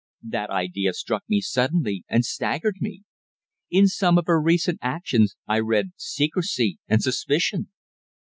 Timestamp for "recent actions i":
4.41-5.59